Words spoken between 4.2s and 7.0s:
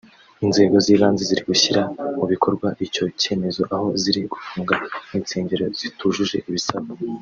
gufunga insengero zitujuje ibisabwa